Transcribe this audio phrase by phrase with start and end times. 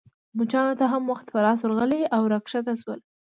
[0.37, 2.99] مچانو ته هم وخت په لاس ورغلی او راکښته شول.